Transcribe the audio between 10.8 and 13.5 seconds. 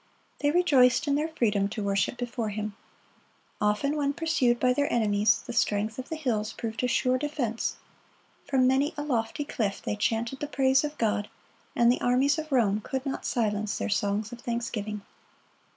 of God, and the armies of Rome could not